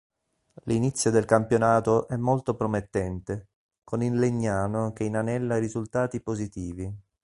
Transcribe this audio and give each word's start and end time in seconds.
L'inizio 0.63 1.11
del 1.11 1.25
campionato 1.25 2.07
è 2.07 2.17
molto 2.17 2.55
promettente, 2.55 3.49
con 3.83 4.01
il 4.01 4.17
Legnano 4.17 4.93
che 4.93 5.03
inanella 5.03 5.59
risultati 5.59 6.21
positivi. 6.23 6.91